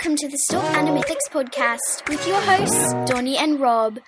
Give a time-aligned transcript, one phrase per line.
[0.00, 3.98] Welcome to the Stalk Animethics podcast with your hosts, Donnie and Rob.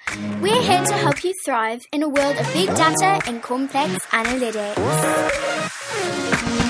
[0.41, 6.62] We're here to help you thrive in a world of big data and complex analytics.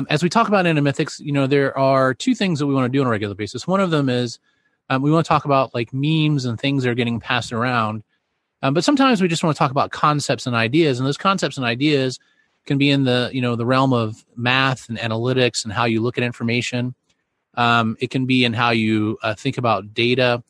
[0.00, 2.86] Um, as we talk about animethics, you know, there are two things that we want
[2.86, 3.66] to do on a regular basis.
[3.66, 4.38] One of them is
[4.88, 8.02] um, we want to talk about like memes and things that are getting passed around.
[8.62, 11.58] Um, but sometimes we just want to talk about concepts and ideas, and those concepts
[11.58, 12.18] and ideas
[12.64, 16.00] can be in the you know the realm of math and analytics and how you
[16.00, 16.94] look at information.
[17.56, 20.42] Um, it can be in how you uh, think about data,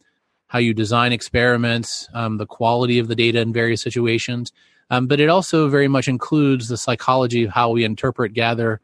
[0.46, 4.52] how you design experiments, um, the quality of the data in various situations.
[4.90, 8.80] Um, but it also very much includes the psychology of how we interpret, gather,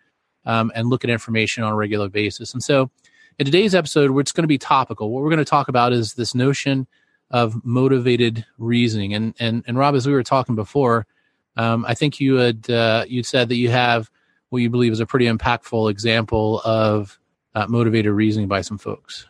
[0.47, 2.55] um, and look at information on a regular basis.
[2.55, 2.91] And so,
[3.39, 5.11] in today's episode, it's going to be topical.
[5.11, 6.87] What we're going to talk about is this notion
[7.31, 9.15] of motivated reasoning.
[9.15, 11.07] And and and Rob, as we were talking before,
[11.57, 14.11] um, I think you had uh, you said that you have
[14.51, 17.19] what you believe is a pretty impactful example of
[17.55, 19.27] uh, motivated reasoning by some folks.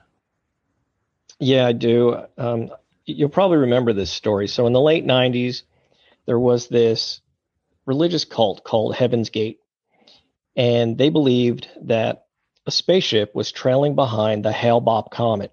[1.39, 2.23] Yeah, I do.
[2.37, 2.71] Um,
[3.05, 4.49] you'll probably remember this story.
[4.49, 5.63] So in the late '90s,
[6.27, 7.21] there was this
[7.87, 9.61] religious cult called Heaven's Gate,
[10.57, 12.27] and they believed that
[12.67, 15.53] a spaceship was trailing behind the Hale Bopp comet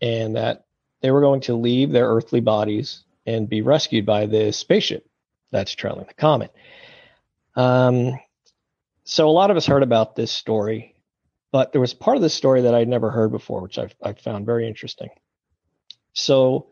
[0.00, 0.64] and that
[1.02, 5.06] they were going to leave their earthly bodies and be rescued by this spaceship
[5.50, 6.52] that's trailing the comet.
[7.54, 8.18] Um,
[9.04, 10.96] so a lot of us heard about this story,
[11.52, 14.14] but there was part of the story that I'd never heard before, which I've, I
[14.14, 15.08] found very interesting.
[16.14, 16.68] So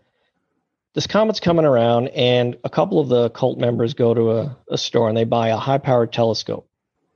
[0.94, 4.78] this comet's coming around, and a couple of the cult members go to a, a
[4.78, 6.65] store and they buy a high powered telescope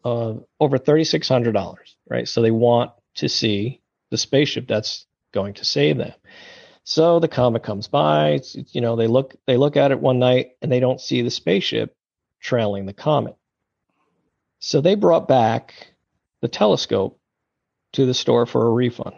[0.05, 1.77] uh, over $3,600,
[2.09, 2.29] right?
[2.29, 3.81] So they want to see
[4.11, 6.13] the spaceship that's going to save them.
[6.85, 10.19] So the comet comes by, it's, you know, they look they look at it one
[10.19, 11.95] night and they don't see the spaceship
[12.41, 13.37] trailing the comet.
[14.59, 15.95] So they brought back
[16.41, 17.21] the telescope
[17.93, 19.15] to the store for a refund.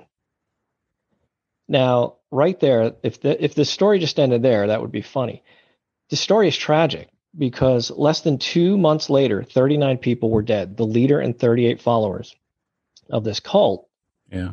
[1.69, 5.43] Now, right there, if the if the story just ended there, that would be funny.
[6.11, 10.77] The story is tragic because less than two months later, 39 people were dead.
[10.77, 12.35] The leader and 38 followers
[13.09, 13.89] of this cult
[14.31, 14.53] yeah.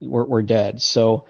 [0.00, 0.80] were, were dead.
[0.80, 1.26] So,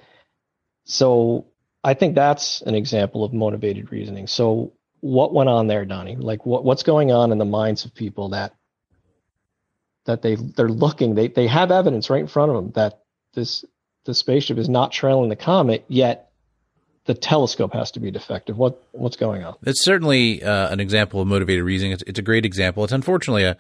[0.85, 1.47] so
[1.83, 4.27] I think that's an example of motivated reasoning.
[4.27, 6.17] So what went on there, Donnie?
[6.17, 8.55] Like what, what's going on in the minds of people that,
[10.07, 13.03] that they, they're looking, they, they have evidence right in front of them that
[13.35, 13.65] this,
[14.05, 16.24] the spaceship is not trailing the comet, yet
[17.07, 18.57] the telescope has to be defective.
[18.57, 19.55] What what's going on?
[19.63, 21.93] It's certainly uh, an example of motivated reasoning.
[21.93, 22.85] It's, it's, a great example.
[22.85, 23.57] It's unfortunately a,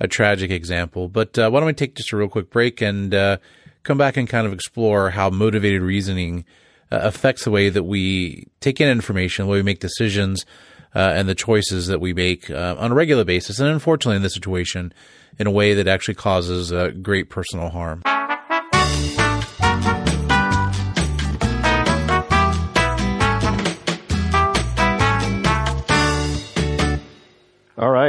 [0.00, 1.08] a tragic example.
[1.08, 3.38] But uh, why don't we take just a real quick break and uh,
[3.82, 6.44] come back and kind of explore how motivated reasoning
[6.92, 10.46] uh, affects the way that we take in information, the way we make decisions,
[10.94, 13.58] uh, and the choices that we make uh, on a regular basis.
[13.58, 14.92] And unfortunately, in this situation,
[15.36, 16.72] in a way that actually causes
[17.02, 18.02] great personal harm.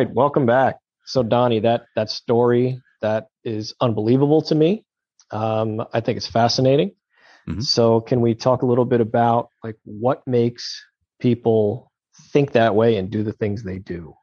[0.05, 0.77] Right, welcome back.
[1.05, 4.83] So Donnie, that that story that is unbelievable to me.
[5.31, 6.91] Um, I think it's fascinating.
[7.47, 7.61] Mm-hmm.
[7.61, 10.83] So can we talk a little bit about like what makes
[11.19, 11.91] people
[12.31, 14.15] think that way and do the things they do?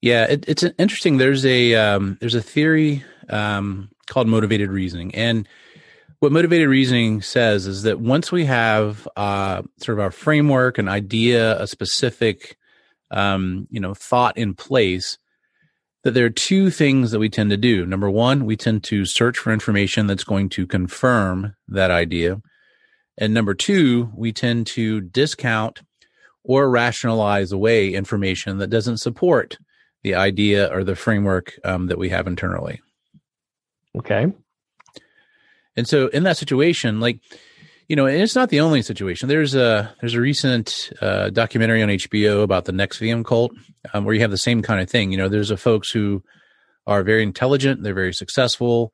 [0.00, 1.16] Yeah, it, it's interesting.
[1.16, 5.48] There's a um, there's a theory um, called motivated reasoning, and
[6.20, 10.88] what motivated reasoning says is that once we have uh, sort of our framework, an
[10.88, 12.56] idea, a specific
[13.10, 15.18] um, you know, thought in place,
[16.02, 17.84] that there are two things that we tend to do.
[17.84, 22.40] Number one, we tend to search for information that's going to confirm that idea.
[23.18, 25.82] And number two, we tend to discount
[26.44, 29.58] or rationalize away information that doesn't support
[30.04, 32.80] the idea or the framework um, that we have internally.
[33.98, 34.32] Okay.
[35.74, 37.18] And so in that situation, like,
[37.88, 39.28] you know, and it's not the only situation.
[39.28, 43.52] There's a there's a recent uh, documentary on HBO about the NXIVM cult,
[43.94, 45.12] um, where you have the same kind of thing.
[45.12, 46.22] You know, there's a folks who
[46.86, 48.92] are very intelligent, they're very successful.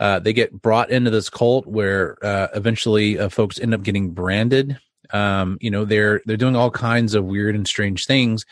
[0.00, 4.10] Uh, they get brought into this cult where uh, eventually uh, folks end up getting
[4.10, 4.78] branded.
[5.10, 8.44] Um, you know, they're they're doing all kinds of weird and strange things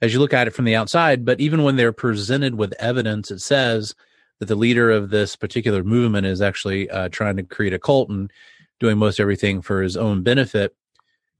[0.00, 1.24] as you look at it from the outside.
[1.24, 3.94] But even when they're presented with evidence, it says
[4.38, 8.08] that the leader of this particular movement is actually uh, trying to create a cult
[8.08, 8.30] and
[8.80, 10.74] doing most everything for his own benefit,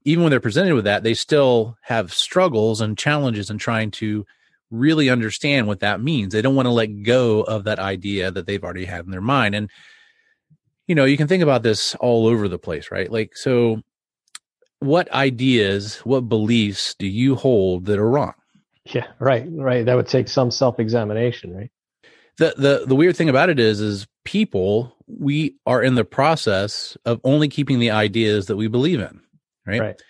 [0.05, 4.25] even when they're presented with that, they still have struggles and challenges in trying to
[4.69, 6.31] really understand what that means.
[6.31, 9.21] They don't want to let go of that idea that they've already had in their
[9.21, 9.53] mind.
[9.53, 9.69] And,
[10.87, 13.11] you know, you can think about this all over the place, right?
[13.11, 13.81] Like, so
[14.79, 18.33] what ideas, what beliefs do you hold that are wrong?
[18.85, 19.85] Yeah, right, right.
[19.85, 21.71] That would take some self examination, right?
[22.37, 26.97] The, the the weird thing about it is is people we are in the process
[27.05, 29.21] of only keeping the ideas that we believe in
[29.65, 30.01] right, right.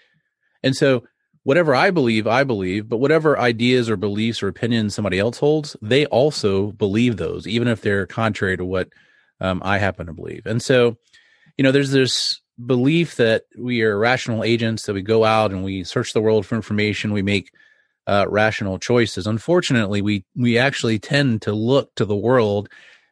[0.63, 1.03] and so
[1.44, 5.75] whatever I believe, I believe, but whatever ideas or beliefs or opinions somebody else holds,
[5.81, 8.89] they also believe those, even if they're contrary to what
[9.39, 10.45] um, I happen to believe.
[10.45, 10.98] And so,
[11.57, 15.63] you know, there's this belief that we are rational agents, that we go out and
[15.63, 17.51] we search the world for information, we make
[18.07, 19.27] uh, rational choices.
[19.27, 22.69] Unfortunately, we we actually tend to look to the world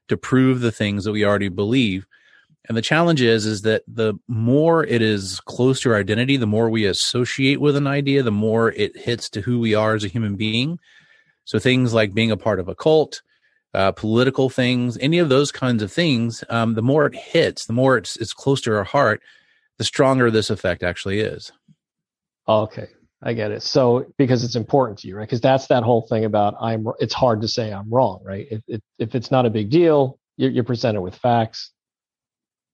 [0.09, 2.06] to prove the things that we already believe.
[2.67, 6.45] And the challenge is, is that the more it is close to our identity, the
[6.45, 10.03] more we associate with an idea, the more it hits to who we are as
[10.03, 10.77] a human being.
[11.45, 13.23] So things like being a part of a cult,
[13.73, 17.73] uh, political things, any of those kinds of things, um, the more it hits, the
[17.73, 19.21] more it's, it's close to our heart,
[19.77, 21.51] the stronger this effect actually is.
[22.47, 22.89] Okay.
[23.21, 23.63] I get it.
[23.63, 25.27] So because it's important to you, right?
[25.27, 26.88] Because that's that whole thing about I'm.
[27.00, 28.48] It's hard to say I'm wrong, right?
[28.50, 31.71] If if, if it's not a big deal, you're, you're presented with facts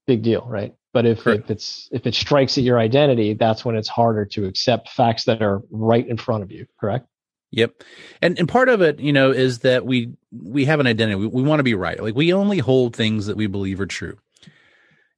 [0.05, 0.73] big deal, right?
[0.93, 4.45] But if, if it's if it strikes at your identity, that's when it's harder to
[4.45, 7.05] accept facts that are right in front of you, correct?
[7.51, 7.83] Yep.
[8.21, 11.15] And and part of it, you know, is that we we have an identity.
[11.15, 12.01] We, we want to be right.
[12.01, 14.17] Like we only hold things that we believe are true.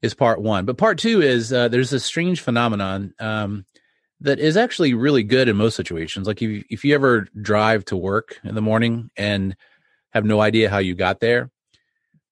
[0.01, 0.65] Is part one.
[0.65, 3.65] But part two is uh, there's a strange phenomenon um,
[4.21, 6.27] that is actually really good in most situations.
[6.27, 9.55] Like if if you ever drive to work in the morning and
[10.11, 11.51] have no idea how you got there,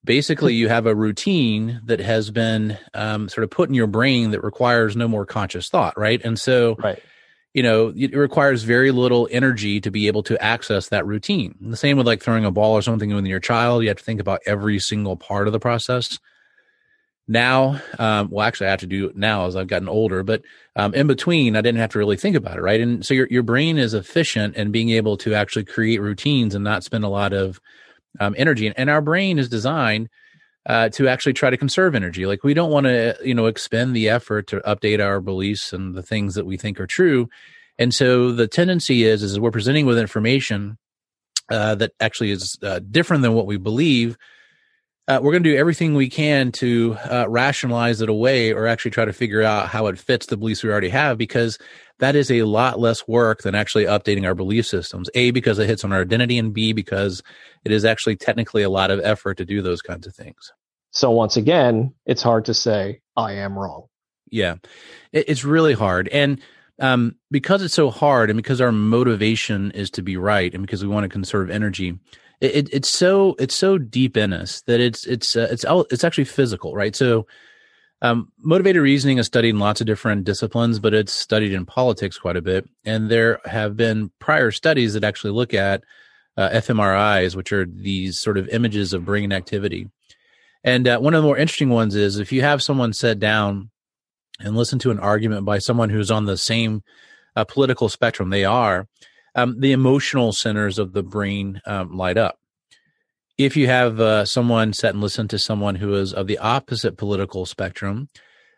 [0.03, 4.31] basically you have a routine that has been um, sort of put in your brain
[4.31, 6.21] that requires no more conscious thought right?
[6.23, 7.01] And so right.
[7.53, 11.55] you know it requires very little energy to be able to access that routine.
[11.61, 13.83] And the same with like throwing a ball or something when you're a child.
[13.83, 16.19] You have to think about every single part of the process
[17.27, 20.43] now um, well actually i have to do it now as i've gotten older but
[20.75, 23.27] um, in between i didn't have to really think about it right and so your,
[23.31, 27.09] your brain is efficient in being able to actually create routines and not spend a
[27.09, 27.59] lot of
[28.19, 28.71] um, energy.
[28.75, 30.09] And our brain is designed
[30.65, 32.25] uh, to actually try to conserve energy.
[32.25, 35.93] Like we don't want to, you know, expend the effort to update our beliefs and
[35.93, 37.29] the things that we think are true.
[37.77, 40.77] And so the tendency is, is we're presenting with information
[41.51, 44.17] uh, that actually is uh, different than what we believe.
[45.07, 48.89] Uh, we're going to do everything we can to uh, rationalize it away or actually
[48.89, 51.59] try to figure out how it fits the beliefs we already have because
[51.99, 55.09] that is a lot less work than actually updating our belief systems.
[55.13, 57.21] A, because it hits on our identity, and B, because
[57.63, 60.51] it is actually technically a lot of effort to do those kinds of things.
[60.91, 63.85] So once again, it's hard to say, I am wrong.
[64.29, 64.55] Yeah,
[65.11, 66.07] it, it's really hard.
[66.09, 66.41] And
[66.79, 70.83] um, because it's so hard and because our motivation is to be right and because
[70.83, 71.99] we want to conserve energy,
[72.41, 76.03] it, it, it's so it's so deep in us that it's it's uh, it's it's
[76.03, 76.95] actually physical, right?
[76.95, 77.27] So
[78.01, 82.17] um, motivated reasoning is studied in lots of different disciplines, but it's studied in politics
[82.17, 82.69] quite a bit.
[82.83, 85.83] And there have been prior studies that actually look at
[86.37, 89.89] uh, fMRIs, which are these sort of images of brain activity.
[90.63, 93.69] And uh, one of the more interesting ones is if you have someone sit down
[94.39, 96.83] and listen to an argument by someone who's on the same
[97.35, 98.87] uh, political spectrum they are,
[99.35, 102.39] um, the emotional centers of the brain um, light up
[103.37, 106.97] if you have uh, someone sit and listen to someone who is of the opposite
[106.97, 108.07] political spectrum,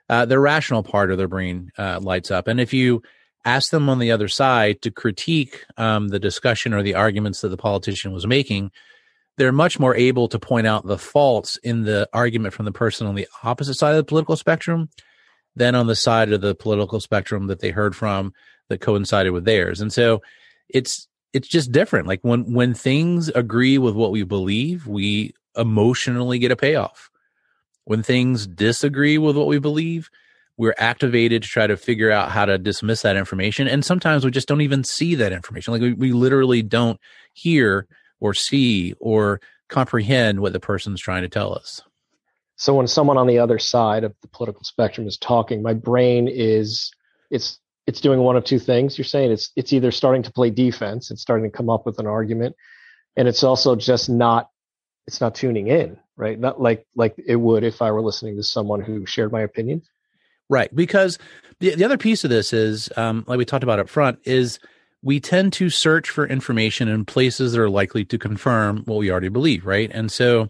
[0.10, 2.48] uh, the rational part of their brain uh, lights up.
[2.48, 3.02] And if you
[3.44, 7.50] ask them on the other side to critique um, the discussion or the arguments that
[7.50, 8.72] the politician was making,
[9.38, 13.08] they're much more able to point out the faults in the argument from the person
[13.08, 14.90] on the opposite side of the political spectrum
[15.56, 18.34] than on the side of the political spectrum that they heard from
[18.70, 19.82] that coincided with theirs.
[19.82, 20.22] And so
[20.70, 22.08] it's it's just different.
[22.08, 27.10] Like when when things agree with what we believe, we emotionally get a payoff.
[27.86, 30.10] When things disagree with what we believe,
[30.58, 33.68] we're activated to try to figure out how to dismiss that information.
[33.68, 35.74] And sometimes we just don't even see that information.
[35.74, 37.00] Like we, we literally don't
[37.34, 37.88] hear
[38.20, 41.82] or see or comprehend what the person's trying to tell us.
[42.56, 46.28] So when someone on the other side of the political spectrum is talking, my brain
[46.28, 46.92] is
[47.30, 48.98] it's it's doing one of two things.
[48.98, 52.00] You're saying it's it's either starting to play defense, it's starting to come up with
[52.00, 52.56] an argument,
[53.16, 54.52] and it's also just not
[55.08, 56.38] it's not tuning in, right?
[56.38, 59.82] Not like like it would if I were listening to someone who shared my opinion.
[60.50, 61.18] Right, because
[61.60, 64.60] the the other piece of this is, um, like we talked about up front, is
[65.02, 69.10] we tend to search for information in places that are likely to confirm what we
[69.10, 69.90] already believe, right?
[69.94, 70.50] And so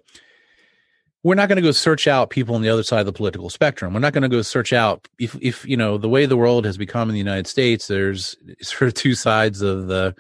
[1.24, 3.50] we're not going to go search out people on the other side of the political
[3.50, 3.94] spectrum.
[3.94, 6.66] We're not going to go search out if, if, you know, the way the world
[6.66, 10.16] has become in the United States, there's sort of two sides of the,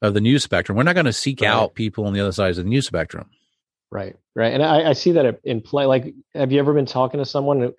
[0.00, 0.76] of the news spectrum.
[0.76, 1.48] We're not going to seek right.
[1.48, 3.30] out people on the other sides of the news spectrum.
[3.90, 4.16] Right.
[4.34, 4.52] Right.
[4.52, 5.86] And I, I see that in play.
[5.86, 7.74] Like, have you ever been talking to someone who,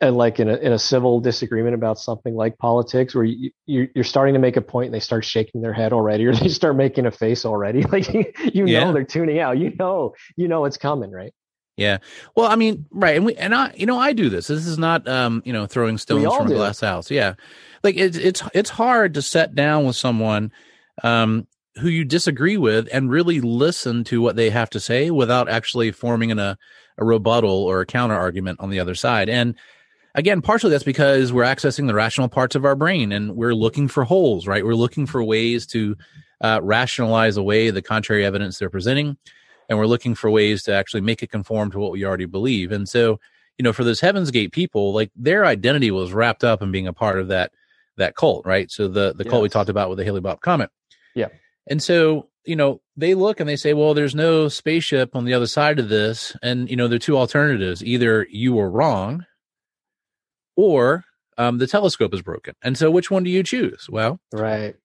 [0.00, 3.88] uh, like in a in a civil disagreement about something like politics, where you, you
[3.96, 6.48] are starting to make a point and they start shaking their head already, or they
[6.48, 8.92] start making a face already, like you know yeah.
[8.92, 9.58] they're tuning out.
[9.58, 11.34] You know, you know it's coming, right?
[11.76, 11.98] Yeah.
[12.36, 14.46] Well, I mean, right, and we and I, you know, I do this.
[14.46, 17.10] This is not, um, you know, throwing stones from a glass house.
[17.10, 17.34] Yeah,
[17.82, 20.52] like it's it's it's hard to sit down with someone,
[21.02, 25.48] um, who you disagree with and really listen to what they have to say without
[25.48, 26.56] actually forming in a
[26.96, 29.28] a rebuttal or a counter argument on the other side.
[29.28, 29.56] And
[30.14, 33.88] again, partially that's because we're accessing the rational parts of our brain and we're looking
[33.88, 34.64] for holes, right?
[34.64, 35.96] We're looking for ways to
[36.40, 39.16] uh, rationalize away the contrary evidence they're presenting
[39.68, 42.72] and we're looking for ways to actually make it conform to what we already believe.
[42.72, 43.18] And so,
[43.58, 46.86] you know, for those Heaven's Gate people, like their identity was wrapped up in being
[46.86, 47.52] a part of that
[47.96, 48.70] that cult, right?
[48.70, 49.30] So the the yes.
[49.30, 50.70] cult we talked about with the Hale Bopp comet.
[51.14, 51.28] Yeah.
[51.68, 55.34] And so, you know, they look and they say, well, there's no spaceship on the
[55.34, 56.36] other side of this.
[56.42, 57.82] And, you know, there are two alternatives.
[57.82, 59.24] Either you were wrong
[60.56, 61.04] or
[61.38, 62.54] um, the telescope is broken.
[62.62, 63.86] And so which one do you choose?
[63.88, 64.76] Well, right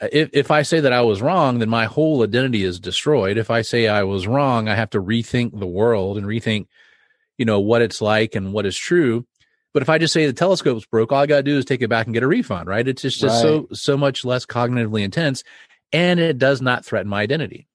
[0.00, 3.38] if, if I say that I was wrong, then my whole identity is destroyed.
[3.38, 6.66] If I say I was wrong, I have to rethink the world and rethink,
[7.38, 9.26] you know, what it's like and what is true.
[9.72, 11.82] But if I just say the telescope's broke, all I got to do is take
[11.82, 12.86] it back and get a refund, right?
[12.86, 13.42] It's just, just right.
[13.42, 15.44] so so much less cognitively intense,
[15.92, 17.68] and it does not threaten my identity.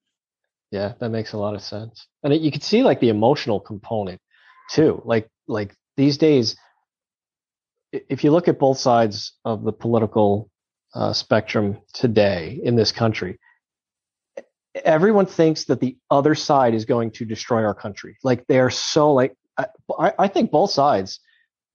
[0.72, 3.60] Yeah, that makes a lot of sense, and it, you can see like the emotional
[3.60, 4.20] component
[4.72, 5.00] too.
[5.04, 6.56] Like like these days,
[7.92, 10.50] if you look at both sides of the political
[10.94, 13.38] uh, spectrum today in this country,
[14.84, 18.16] everyone thinks that the other side is going to destroy our country.
[18.22, 21.20] Like they are so like I, I think both sides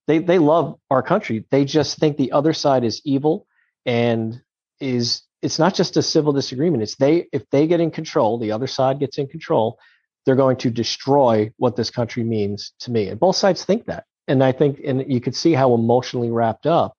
[0.06, 1.44] they they love our country.
[1.50, 3.46] They just think the other side is evil
[3.86, 4.40] and
[4.80, 6.82] is it's not just a civil disagreement.
[6.82, 9.78] It's they if they get in control, the other side gets in control,
[10.24, 13.08] they're going to destroy what this country means to me.
[13.08, 14.04] And both sides think that.
[14.26, 16.97] And I think and you could see how emotionally wrapped up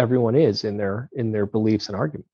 [0.00, 2.28] everyone is in their in their beliefs and arguments.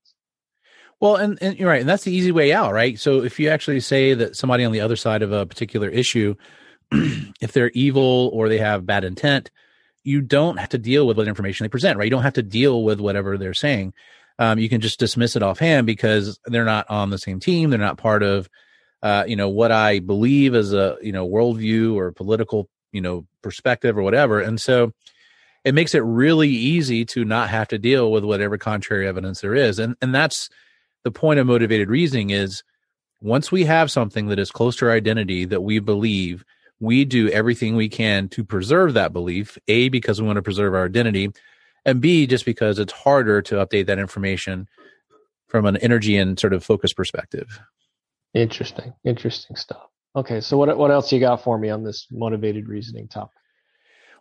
[0.99, 2.99] Well, and, and you're right, and that's the easy way out, right?
[2.99, 6.33] So if you actually say that somebody on the other side of a particular issue,
[6.91, 9.51] if they're evil or they have bad intent,
[10.03, 12.05] you don't have to deal with what information they present, right?
[12.05, 13.93] You don't have to deal with whatever they're saying.
[14.39, 17.69] Um, you can just dismiss it offhand because they're not on the same team.
[17.69, 18.49] They're not part of,
[19.03, 23.25] uh, you know, what I believe as a you know worldview or political you know
[23.41, 24.39] perspective or whatever.
[24.39, 24.93] And so,
[25.67, 29.53] it makes it really easy to not have to deal with whatever contrary evidence there
[29.53, 29.79] is.
[29.79, 30.49] And and that's
[31.03, 32.63] the point of motivated reasoning is
[33.19, 36.45] once we have something that is close to our identity that we believe,
[36.79, 40.73] we do everything we can to preserve that belief, A, because we want to preserve
[40.73, 41.31] our identity,
[41.83, 44.69] and B, just because it's harder to update that information
[45.47, 47.59] from an energy and sort of focus perspective.
[48.33, 48.93] Interesting.
[49.03, 49.81] Interesting stuff.
[50.15, 53.35] Okay, so what what else you got for me on this motivated reasoning topic?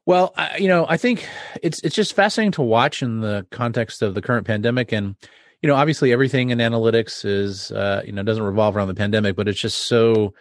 [0.06, 1.28] Well, I, you know, I think
[1.62, 5.16] it's it's just fascinating to watch in the context of the current pandemic, and
[5.62, 9.34] you know, obviously everything in analytics is uh, you know doesn't revolve around the pandemic,
[9.34, 10.32] but it's just so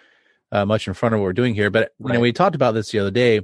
[0.52, 1.72] uh, much in front of what we're doing here.
[1.72, 3.42] But you know, we talked about this the other day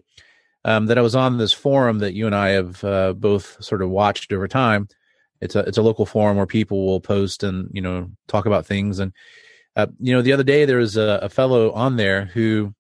[0.63, 3.82] um, that I was on this forum that you and I have uh, both sort
[3.82, 4.90] of watched over time.
[5.42, 8.68] It's a it's a local forum where people will post and you know talk about
[8.68, 9.12] things, and
[9.75, 12.75] uh, you know, the other day there was a, a fellow on there who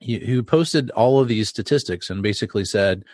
[0.00, 3.04] who posted all of these statistics and basically said,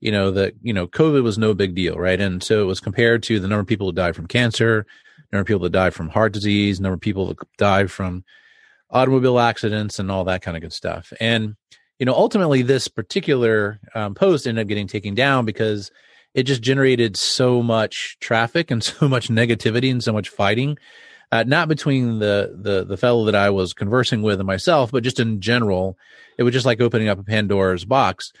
[0.00, 2.20] you know, that, you know, COVID was no big deal, right?
[2.20, 4.86] And so it was compared to the number of people that died from cancer,
[5.32, 8.24] number of people that died from heart disease, number of people that died from
[8.90, 11.12] automobile accidents and all that kind of good stuff.
[11.20, 11.56] And,
[11.98, 15.90] you know, ultimately this particular um, post ended up getting taken down because
[16.34, 20.78] it just generated so much traffic and so much negativity and so much fighting
[21.30, 25.02] uh, not between the the the fellow that I was conversing with and myself, but
[25.02, 25.96] just in general.
[26.38, 28.32] It was just like opening up a Pandora's box.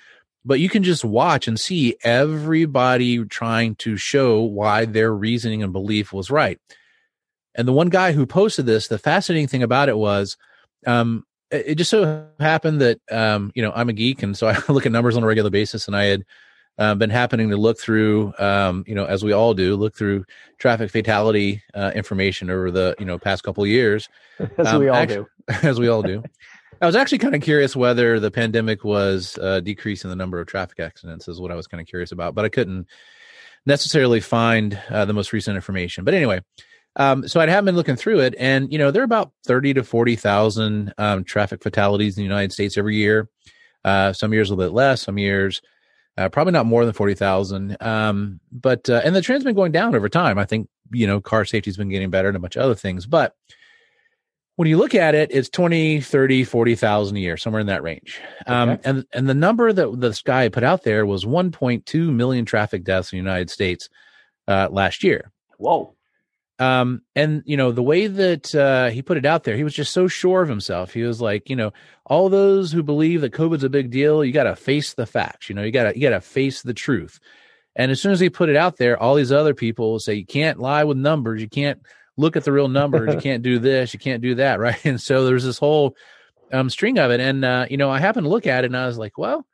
[0.44, 5.72] But you can just watch and see everybody trying to show why their reasoning and
[5.72, 6.60] belief was right.
[7.56, 10.36] And the one guy who posted this, the fascinating thing about it was,
[10.86, 14.56] um, it, just so happened that um, you know I'm a geek, and so I
[14.68, 16.24] look at numbers on a regular basis, and I had
[16.78, 20.24] uh, been happening to look through, um, you know, as we all do, look through
[20.58, 24.08] traffic fatality uh, information over the you know past couple years.
[24.58, 25.54] As um, we all actually, do.
[25.62, 26.22] As we all do.
[26.80, 30.46] I was actually kind of curious whether the pandemic was uh, decreasing the number of
[30.46, 32.86] traffic accidents, is what I was kind of curious about, but I couldn't
[33.66, 36.04] necessarily find uh, the most recent information.
[36.04, 36.40] But anyway,
[36.94, 39.74] Um, so I have been looking through it, and you know there are about thirty
[39.74, 43.28] to forty thousand um, traffic fatalities in the United States every year.
[43.84, 45.60] Uh, some years a little bit less, some years
[46.18, 47.76] uh, probably not more than forty thousand.
[47.80, 50.38] Um, but uh, and the trend's been going down over time.
[50.38, 53.06] I think you know car safety's been getting better and a bunch of other things,
[53.06, 53.34] but
[54.56, 58.20] when you look at it, it's 20, 30, 40,000 a year, somewhere in that range.
[58.44, 58.80] Um, okay.
[58.90, 63.12] and, and the number that the sky put out there was 1.2 million traffic deaths
[63.12, 63.88] in the United States
[64.48, 65.30] uh, last year.
[65.58, 65.94] Whoa.
[66.58, 69.74] Um, and you know, the way that uh, he put it out there, he was
[69.74, 70.92] just so sure of himself.
[70.92, 71.72] He was like, you know,
[72.04, 75.48] all those who believe that COVID's a big deal, you got to face the facts.
[75.48, 77.20] You know, you got to you got to face the truth.
[77.76, 80.26] And as soon as he put it out there, all these other people say you
[80.26, 81.80] can't lie with numbers, you can't
[82.16, 83.14] look at the real numbers.
[83.14, 84.84] you can't do this, you can't do that, right?
[84.84, 85.96] And so there's this whole
[86.52, 87.20] um, string of it.
[87.20, 89.46] And uh, you know, I happened to look at it, and I was like, well,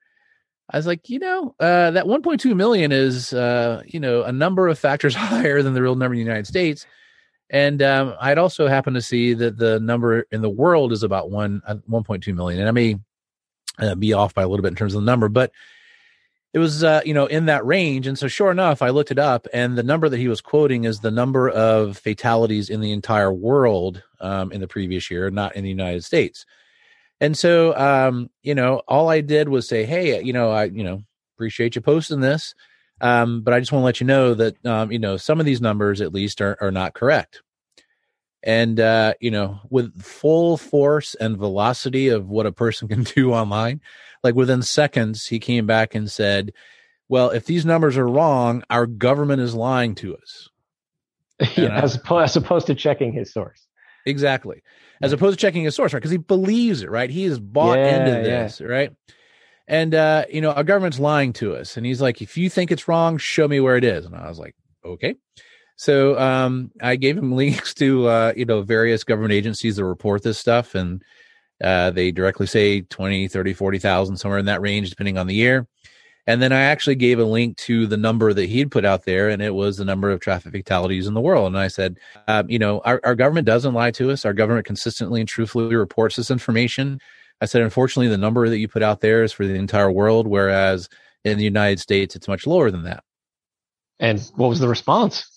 [0.70, 4.68] I was like, you know, uh, that 1.2 million is, uh, you know, a number
[4.68, 6.86] of factors higher than the real number in the United States.
[7.50, 11.30] And um, I'd also happen to see that the number in the world is about
[11.30, 12.96] one uh, 1.2 million, and I may
[13.78, 15.52] uh, be off by a little bit in terms of the number, but
[16.54, 18.06] it was uh, you know in that range.
[18.06, 20.84] And so sure enough i looked it up and the number that he was quoting
[20.84, 25.54] is the number of fatalities in the entire world um, in the previous year not
[25.56, 26.46] in the united states
[27.24, 30.84] and so um, you know all i did was say hey you know i you
[30.84, 31.02] know
[31.36, 32.54] appreciate you posting this
[33.00, 35.46] um, but i just want to let you know that um, you know some of
[35.46, 37.42] these numbers at least are, are not correct
[38.42, 43.32] and uh, you know with full force and velocity of what a person can do
[43.32, 43.80] online
[44.24, 46.54] like within seconds, he came back and said,
[47.08, 50.48] well, if these numbers are wrong, our government is lying to us.
[51.56, 53.68] yeah, as, opposed, as opposed to checking his source.
[54.06, 54.62] Exactly.
[55.02, 55.98] As opposed to checking his source, right?
[55.98, 57.10] Because he believes it, right?
[57.10, 58.66] He is bought yeah, into this, yeah.
[58.66, 58.92] right?
[59.66, 61.76] And uh, you know, our government's lying to us.
[61.76, 64.04] And he's like, if you think it's wrong, show me where it is.
[64.04, 65.16] And I was like, okay.
[65.76, 70.22] So um, I gave him links to uh, you know various government agencies that report
[70.22, 71.02] this stuff, and
[71.62, 75.66] uh, they directly say 20, 30, 40,000, somewhere in that range, depending on the year.
[76.26, 79.28] And then I actually gave a link to the number that he'd put out there,
[79.28, 81.48] and it was the number of traffic fatalities in the world.
[81.48, 84.24] And I said, uh, you know, our, our government doesn't lie to us.
[84.24, 86.98] Our government consistently and truthfully reports this information.
[87.40, 90.26] I said, unfortunately, the number that you put out there is for the entire world,
[90.26, 90.88] whereas
[91.24, 93.04] in the United States, it's much lower than that.
[94.00, 95.30] And what was the response?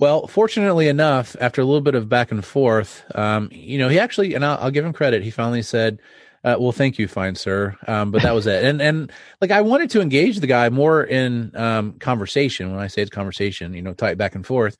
[0.00, 3.98] Well, fortunately enough, after a little bit of back and forth, um, you know, he
[3.98, 5.24] actually, and I'll, I'll, give him credit.
[5.24, 5.98] He finally said,
[6.44, 8.64] uh, "Well, thank you, fine sir," um, but that was it.
[8.64, 12.70] And and like I wanted to engage the guy more in um, conversation.
[12.70, 14.76] When I say it's conversation, you know, type back and forth.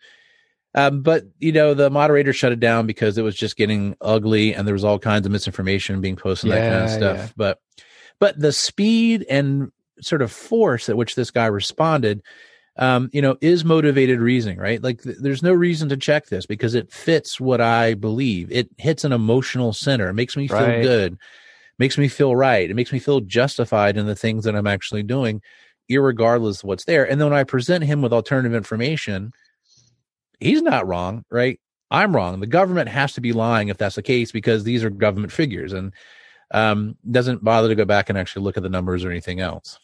[0.75, 4.55] Um, but you know, the moderator shut it down because it was just getting ugly,
[4.55, 7.17] and there was all kinds of misinformation being posted, yeah, that kind of stuff.
[7.17, 7.33] Yeah.
[7.37, 7.61] But
[8.19, 12.23] but the speed and sort of force at which this guy responded
[12.79, 14.83] um, you know, is motivated reasoning, right?
[14.83, 18.51] Like th- there's no reason to check this because it fits what I believe.
[18.53, 20.09] It hits an emotional center.
[20.09, 20.83] It makes me feel right.
[20.83, 21.19] good,
[21.79, 22.71] makes me feel right.
[22.71, 25.41] It makes me feel justified in the things that I'm actually doing,
[25.91, 27.09] regardless of what's there.
[27.09, 29.31] And then when I present him with alternative information,
[30.41, 31.61] he's not wrong, right?
[31.91, 32.41] I'm wrong.
[32.41, 35.73] The government has to be lying if that's the case because these are government figures
[35.73, 35.93] and
[36.51, 39.79] um, doesn't bother to go back and actually look at the numbers or anything else.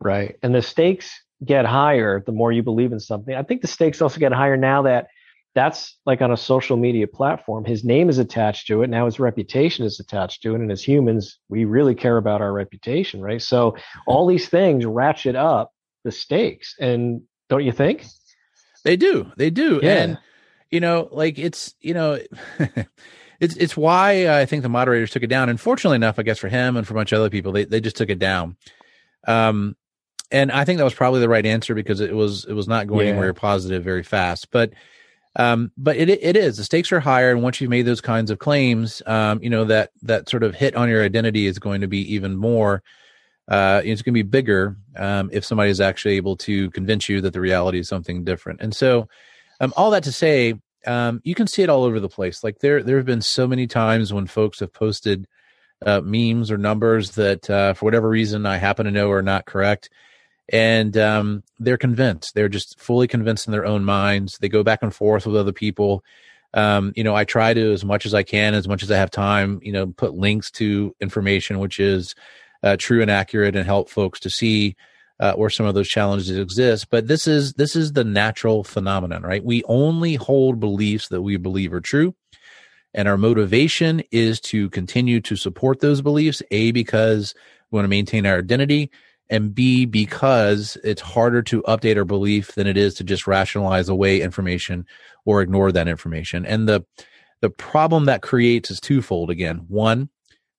[0.00, 0.36] Right.
[0.42, 1.10] And the stakes
[1.44, 3.34] get higher the more you believe in something.
[3.34, 5.08] I think the stakes also get higher now that
[5.54, 7.64] that's like on a social media platform.
[7.64, 8.90] His name is attached to it.
[8.90, 10.60] Now his reputation is attached to it.
[10.60, 13.42] And as humans, we really care about our reputation, right?
[13.42, 15.72] So all these things ratchet up
[16.04, 16.74] the stakes.
[16.78, 18.04] And don't you think?
[18.84, 19.32] They do.
[19.36, 19.80] They do.
[19.82, 20.02] Yeah.
[20.02, 20.18] And,
[20.70, 22.18] you know, like it's, you know,
[23.40, 25.48] it's it's why I think the moderators took it down.
[25.48, 27.64] And fortunately enough, I guess for him and for a bunch of other people, they,
[27.64, 28.56] they just took it down.
[29.26, 29.76] Um,
[30.30, 32.86] and I think that was probably the right answer because it was it was not
[32.86, 33.12] going yeah.
[33.12, 34.50] anywhere positive very fast.
[34.50, 34.72] But
[35.38, 38.30] um, but it it is the stakes are higher, and once you've made those kinds
[38.30, 41.80] of claims, um, you know that that sort of hit on your identity is going
[41.80, 42.82] to be even more.
[43.46, 47.20] Uh, it's going to be bigger um, if somebody is actually able to convince you
[47.22, 48.60] that the reality is something different.
[48.60, 49.08] And so,
[49.60, 50.54] um, all that to say,
[50.86, 52.44] um, you can see it all over the place.
[52.44, 55.26] Like there, there have been so many times when folks have posted
[55.86, 59.46] uh, memes or numbers that, uh, for whatever reason, I happen to know are not
[59.46, 59.88] correct
[60.50, 62.34] and um, they're convinced.
[62.34, 64.38] They're just fully convinced in their own minds.
[64.38, 66.04] They go back and forth with other people.
[66.54, 68.96] Um, you know, I try to as much as I can, as much as I
[68.96, 69.60] have time.
[69.62, 72.14] You know, put links to information which is
[72.62, 74.74] uh, true and accurate, and help folks to see
[75.20, 76.90] uh, where some of those challenges exist.
[76.90, 79.44] But this is this is the natural phenomenon, right?
[79.44, 82.14] We only hold beliefs that we believe are true.
[82.94, 87.34] And our motivation is to continue to support those beliefs, A, because
[87.70, 88.90] we want to maintain our identity,
[89.30, 93.88] and B, because it's harder to update our belief than it is to just rationalize
[93.88, 94.86] away information
[95.24, 96.46] or ignore that information.
[96.46, 96.84] And the,
[97.40, 99.66] the problem that creates is twofold again.
[99.68, 100.08] One,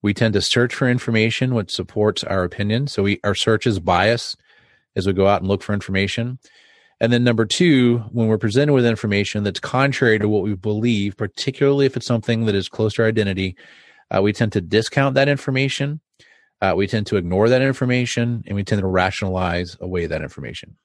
[0.02, 2.88] we tend to search for information which supports our opinion.
[2.88, 4.38] So we, our search is biased
[4.96, 6.40] as we go out and look for information.
[7.02, 11.16] And then number two, when we're presented with information that's contrary to what we believe,
[11.18, 13.56] particularly if it's something that is close to our identity,
[14.12, 16.02] uh, we tend to discount that information.
[16.62, 20.76] Uh, we tend to ignore that information and we tend to rationalize away that information.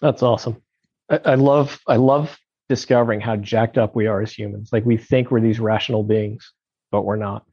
[0.00, 0.62] That's awesome.
[1.10, 2.38] I, I love, I love
[2.68, 4.70] discovering how jacked up we are as humans.
[4.72, 6.52] Like we think we're these rational beings,
[6.90, 7.44] but we're not.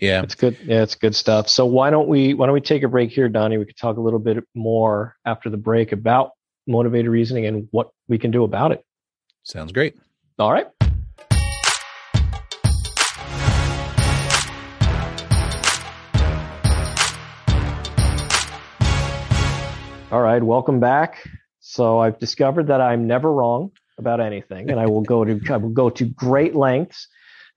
[0.00, 0.58] Yeah, it's good.
[0.64, 1.48] Yeah, it's good stuff.
[1.48, 3.58] So why don't we why don't we take a break here, Donnie?
[3.58, 6.32] We could talk a little bit more after the break about
[6.66, 8.84] motivated reasoning and what we can do about it.
[9.44, 9.96] Sounds great.
[10.38, 10.66] All right.
[20.14, 21.28] All right, welcome back.
[21.58, 25.56] So I've discovered that I'm never wrong about anything, and I will go to I
[25.56, 27.08] will go to great lengths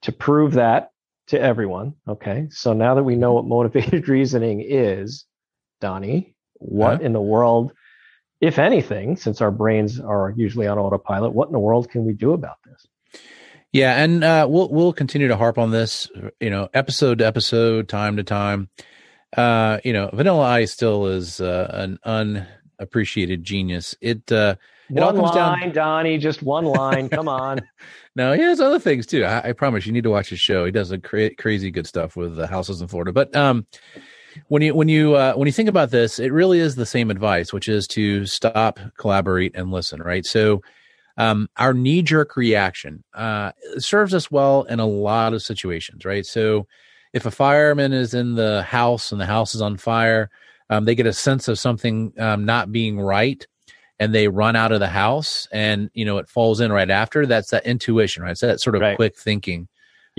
[0.02, 0.90] to prove that
[1.28, 1.94] to everyone.
[2.08, 5.26] Okay, so now that we know what motivated reasoning is,
[5.82, 7.04] Donnie, what uh-huh.
[7.04, 7.74] in the world
[8.42, 12.14] if anything, since our brains are usually on autopilot, what in the world can we
[12.14, 13.22] do about this?
[13.72, 17.88] Yeah, and uh, we'll we'll continue to harp on this, you know, episode to episode,
[17.88, 18.70] time to time.
[19.36, 23.96] Uh, you know, Vanilla Ice still is uh, an unappreciated genius.
[24.00, 24.56] It uh,
[24.90, 25.74] it one all comes line, down.
[25.74, 27.10] Donnie, just one line.
[27.10, 27.60] Come on.
[28.16, 29.26] no, he has other things too.
[29.26, 30.64] I, I, promise you need to watch his show.
[30.64, 33.12] He does a cra- crazy good stuff with the houses in Florida.
[33.12, 33.68] But um,
[34.48, 37.12] when you when you uh, when you think about this, it really is the same
[37.12, 40.02] advice, which is to stop, collaborate, and listen.
[40.02, 40.26] Right.
[40.26, 40.62] So,
[41.18, 46.06] um, our knee jerk reaction uh, serves us well in a lot of situations.
[46.06, 46.26] Right.
[46.26, 46.66] So,
[47.18, 50.30] if a fireman is in the house and the house is on fire,
[50.70, 53.46] um, they get a sense of something um, not being right,
[54.00, 57.26] and they run out of the house, and you know it falls in right after.
[57.26, 58.32] That's that intuition, right?
[58.32, 58.96] It's that sort of right.
[58.96, 59.68] quick thinking.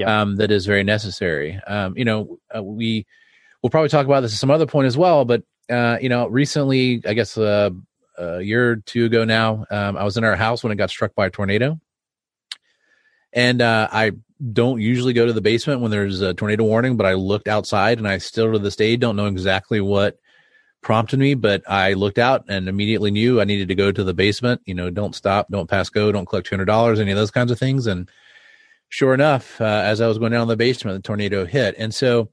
[0.06, 1.58] Um, that is very necessary.
[1.66, 3.04] Um, you know, uh, we
[3.62, 5.24] we'll probably talk about this at some other point as well.
[5.24, 7.70] But uh, you know, recently, I guess uh,
[8.16, 10.90] a year or two ago now, um, I was in our house when it got
[10.90, 11.80] struck by a tornado,
[13.32, 14.12] and uh, I
[14.52, 17.98] don't usually go to the basement when there's a tornado warning, but I looked outside,
[17.98, 20.18] and I still to this day don't know exactly what
[20.80, 24.14] prompted me, but I looked out and immediately knew I needed to go to the
[24.14, 24.60] basement.
[24.64, 27.32] You know, don't stop, don't pass go, don't collect two hundred dollars, any of those
[27.32, 28.08] kinds of things, and
[28.88, 32.30] sure enough, uh, as I was going down the basement, the tornado hit, and so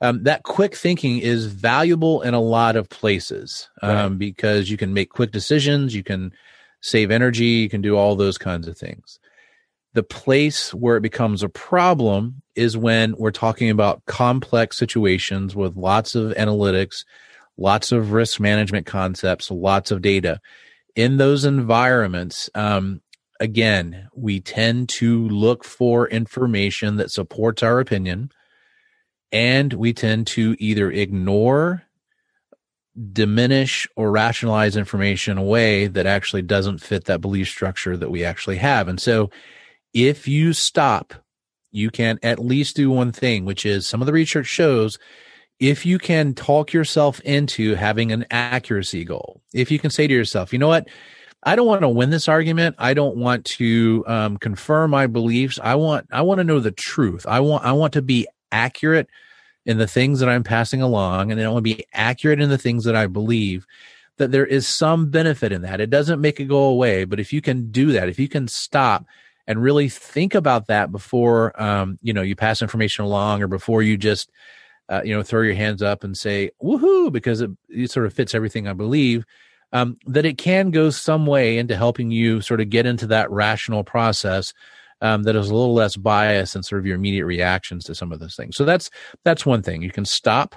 [0.00, 4.18] um, that quick thinking is valuable in a lot of places um, right.
[4.18, 6.32] because you can make quick decisions, you can
[6.80, 9.18] save energy, you can do all those kinds of things.
[9.92, 15.76] The place where it becomes a problem is when we're talking about complex situations with
[15.76, 17.04] lots of analytics,
[17.56, 20.40] lots of risk management concepts, lots of data.
[20.94, 23.00] In those environments, um,
[23.40, 28.30] again, we tend to look for information that supports our opinion
[29.32, 31.84] and we tend to either ignore
[33.12, 38.10] diminish or rationalize information in a way that actually doesn't fit that belief structure that
[38.10, 39.30] we actually have and so
[39.94, 41.14] if you stop
[41.72, 44.98] you can at least do one thing which is some of the research shows
[45.58, 50.14] if you can talk yourself into having an accuracy goal if you can say to
[50.14, 50.88] yourself you know what
[51.42, 52.76] I don't want to win this argument.
[52.78, 55.58] I don't want to um, confirm my beliefs.
[55.62, 57.24] I want I want to know the truth.
[57.26, 59.08] I want I want to be accurate
[59.64, 62.58] in the things that I'm passing along, and I want to be accurate in the
[62.58, 63.66] things that I believe.
[64.18, 65.80] That there is some benefit in that.
[65.80, 68.48] It doesn't make it go away, but if you can do that, if you can
[68.48, 69.06] stop
[69.46, 73.82] and really think about that before um, you know you pass information along, or before
[73.82, 74.30] you just
[74.88, 78.12] uh, you know throw your hands up and say woohoo because it, it sort of
[78.12, 79.24] fits everything I believe.
[79.72, 83.30] Um, that it can go some way into helping you sort of get into that
[83.30, 84.52] rational process
[85.00, 88.12] um, that is a little less biased and sort of your immediate reactions to some
[88.12, 88.56] of those things.
[88.56, 88.90] So that's
[89.24, 89.82] that's one thing.
[89.82, 90.56] You can stop,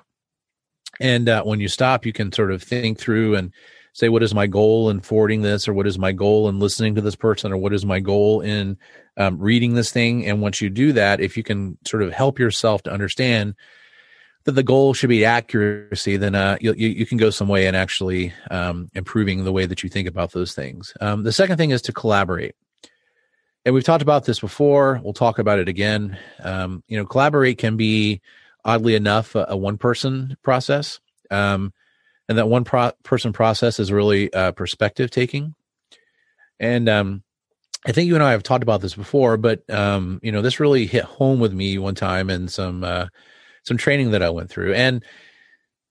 [1.00, 3.54] and uh, when you stop, you can sort of think through and
[3.94, 6.96] say, what is my goal in forwarding this, or what is my goal in listening
[6.96, 8.78] to this person, or what is my goal in
[9.18, 10.26] um, reading this thing.
[10.26, 13.56] And once you do that, if you can sort of help yourself to understand
[14.46, 17.76] that the goal should be accuracy, then uh, you, you, can go some way in
[17.76, 20.94] actually um, improving the way that you think about those things.
[21.00, 22.56] Um, the second thing is to collaborate
[23.66, 25.00] and we've talked about this before.
[25.04, 26.18] We'll talk about it again.
[26.42, 28.22] Um, you know, collaborate can be
[28.66, 31.00] oddly enough a, a one person process.
[31.32, 31.74] Um,
[32.34, 35.54] and that one pro- person process is really uh, perspective taking.
[36.60, 37.22] And um,
[37.86, 40.60] I think you and I have talked about this before, but um, you know, this
[40.60, 43.06] really hit home with me one time in some uh,
[43.62, 44.74] some training that I went through.
[44.74, 45.06] And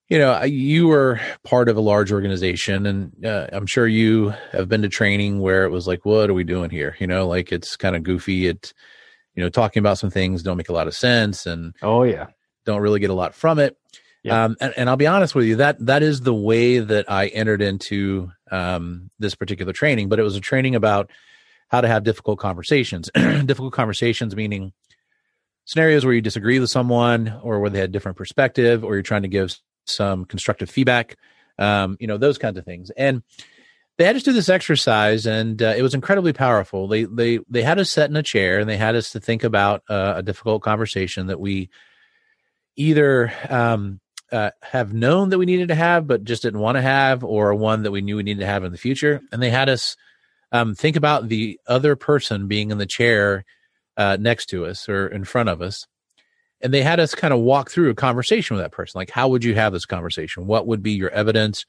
[0.09, 4.69] you know you were part of a large organization and uh, i'm sure you have
[4.69, 7.51] been to training where it was like what are we doing here you know like
[7.51, 8.75] it's kind of goofy it
[9.35, 12.27] you know talking about some things don't make a lot of sense and oh yeah
[12.67, 13.79] don't really get a lot from it
[14.23, 14.45] yeah.
[14.45, 17.27] um, and, and, i'll be honest with you that that is the way that i
[17.29, 21.11] entered into um, this particular training but it was a training about
[21.69, 24.73] how to have difficult conversations difficult conversations meaning
[25.65, 29.03] scenarios where you disagree with someone or where they had a different perspective or you're
[29.03, 29.57] trying to give
[29.87, 31.17] some constructive feedback,
[31.59, 32.91] um, you know, those kinds of things.
[32.91, 33.23] And
[33.99, 36.89] they had us do this exercise, and uh, it was incredibly powerful.
[36.89, 39.45] They they they had us sit in a chair, and they had us to think
[39.45, 41.69] about uh, a difficult conversation that we
[42.75, 44.01] either um,
[44.33, 47.55] uh, have known that we needed to have, but just didn't want to have, or
[47.55, 49.21] one that we knew we needed to have in the future.
[49.31, 49.97] And they had us
[50.51, 53.45] um, think about the other person being in the chair
[53.97, 55.87] uh, next to us or in front of us,
[56.63, 58.99] and they had us kind of walk through a conversation with that person.
[58.99, 60.47] Like, how would you have this conversation?
[60.47, 61.67] What would be your evidence?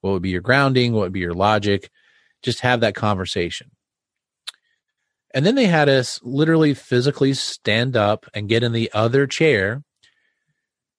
[0.00, 0.92] What would be your grounding?
[0.92, 1.90] What would be your logic?
[2.42, 3.70] Just have that conversation.
[5.32, 9.82] And then they had us literally physically stand up and get in the other chair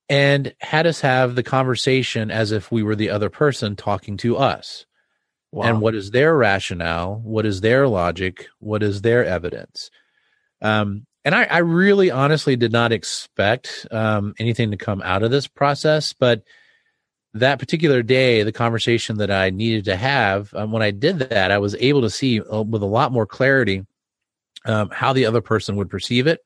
[0.09, 4.37] and had us have the conversation as if we were the other person talking to
[4.37, 4.85] us.
[5.51, 5.65] Wow.
[5.65, 7.21] And what is their rationale?
[7.23, 8.47] What is their logic?
[8.59, 9.91] What is their evidence?
[10.61, 15.31] Um, and I, I really honestly did not expect um, anything to come out of
[15.31, 16.43] this process, but
[17.35, 21.51] that particular day, the conversation that I needed to have, um, when I did that,
[21.51, 23.85] I was able to see uh, with a lot more clarity
[24.65, 26.41] um, how the other person would perceive it.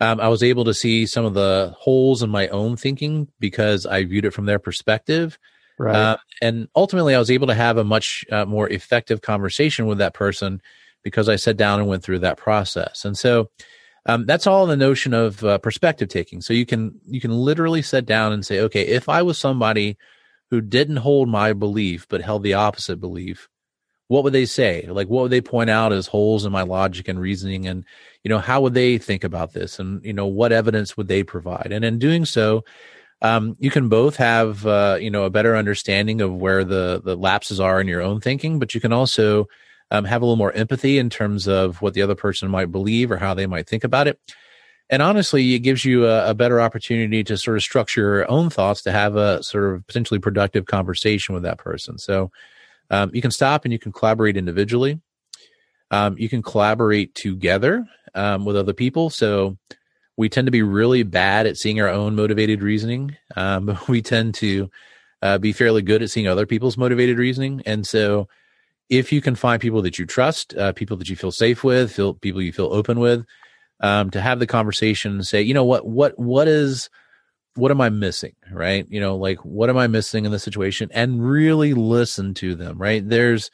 [0.00, 3.84] Um, I was able to see some of the holes in my own thinking because
[3.84, 5.38] I viewed it from their perspective.
[5.78, 5.94] Right.
[5.94, 9.98] Uh, and ultimately, I was able to have a much uh, more effective conversation with
[9.98, 10.60] that person
[11.02, 13.04] because I sat down and went through that process.
[13.04, 13.50] And so,
[14.06, 16.40] um, that's all the notion of uh, perspective taking.
[16.40, 19.98] So you can you can literally sit down and say, okay, if I was somebody
[20.50, 23.48] who didn't hold my belief but held the opposite belief,
[24.08, 24.86] what would they say?
[24.88, 27.66] Like, what would they point out as holes in my logic and reasoning?
[27.66, 27.84] And
[28.24, 29.78] you know, how would they think about this?
[29.78, 31.70] And you know, what evidence would they provide?
[31.70, 32.64] And in doing so,
[33.20, 37.16] um, you can both have uh, you know a better understanding of where the the
[37.16, 39.46] lapses are in your own thinking, but you can also
[39.90, 43.10] um, have a little more empathy in terms of what the other person might believe
[43.10, 44.18] or how they might think about it.
[44.90, 48.48] And honestly, it gives you a, a better opportunity to sort of structure your own
[48.48, 51.98] thoughts to have a sort of potentially productive conversation with that person.
[51.98, 52.30] So
[52.90, 55.00] um, you can stop and you can collaborate individually.
[55.90, 59.10] Um, you can collaborate together um, with other people.
[59.10, 59.56] So
[60.16, 64.02] we tend to be really bad at seeing our own motivated reasoning, um, but we
[64.02, 64.70] tend to
[65.22, 67.62] uh, be fairly good at seeing other people's motivated reasoning.
[67.64, 68.28] And so
[68.88, 71.92] if you can find people that you trust, uh, people that you feel safe with,
[71.92, 73.24] feel people you feel open with,
[73.80, 76.88] um, to have the conversation and say, you know what, what, what is,
[77.58, 78.34] what am I missing?
[78.50, 78.86] Right.
[78.88, 82.78] You know, like what am I missing in the situation and really listen to them.
[82.78, 83.06] Right.
[83.06, 83.50] There's,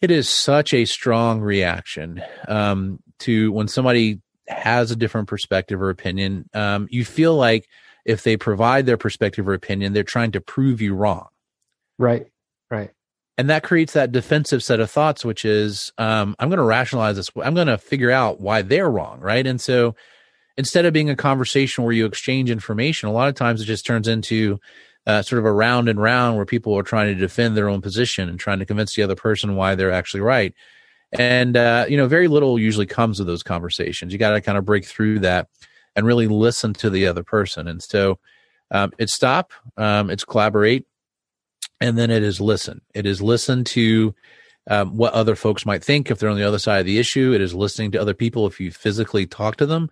[0.00, 5.90] it is such a strong reaction, um, to when somebody has a different perspective or
[5.90, 6.48] opinion.
[6.52, 7.68] Um, you feel like
[8.04, 11.28] if they provide their perspective or opinion, they're trying to prove you wrong.
[11.98, 12.26] Right.
[12.70, 12.90] Right
[13.36, 17.16] and that creates that defensive set of thoughts which is um, i'm going to rationalize
[17.16, 19.94] this i'm going to figure out why they're wrong right and so
[20.56, 23.86] instead of being a conversation where you exchange information a lot of times it just
[23.86, 24.58] turns into
[25.06, 27.82] uh, sort of a round and round where people are trying to defend their own
[27.82, 30.54] position and trying to convince the other person why they're actually right
[31.12, 34.58] and uh, you know very little usually comes of those conversations you got to kind
[34.58, 35.48] of break through that
[35.96, 38.18] and really listen to the other person and so
[38.70, 40.86] um, it's stop um, it's collaborate
[41.80, 42.80] and then it is listen.
[42.94, 44.14] It is listen to
[44.70, 47.32] um, what other folks might think if they're on the other side of the issue.
[47.34, 49.90] It is listening to other people if you physically talk to them.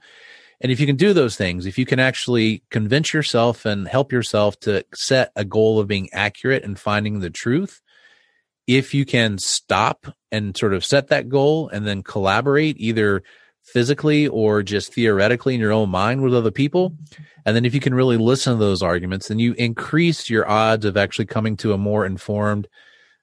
[0.62, 4.12] And if you can do those things, if you can actually convince yourself and help
[4.12, 7.80] yourself to set a goal of being accurate and finding the truth,
[8.68, 13.24] if you can stop and sort of set that goal and then collaborate either
[13.64, 16.94] physically or just theoretically in your own mind with other people,
[17.44, 20.84] and then if you can really listen to those arguments, then you increase your odds
[20.84, 22.68] of actually coming to a more informed